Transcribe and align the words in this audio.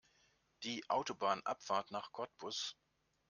Die 0.63 0.89
Autobahnabfahrt 0.89 1.91
nach 1.91 2.11
Cottbus 2.11 2.75